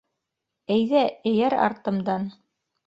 Әйҙә, 0.77 1.03
эйәр 1.33 1.59
артымдан. 1.69 2.31